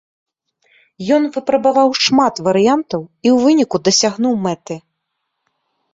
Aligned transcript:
Ён 1.17 1.27
выпрабаваў 1.35 1.89
шмат 2.07 2.35
варыянтаў 2.49 3.01
і 3.03 3.27
ў 3.35 3.47
выніку 3.47 3.75
дасягнуў 3.89 4.33
мэты. 4.47 4.75